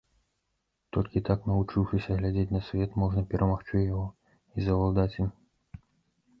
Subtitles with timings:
[0.95, 4.03] Толькі так навучыўшыся глядзець на свет, можна перамагчы яго
[4.57, 5.33] і заўладаць ім.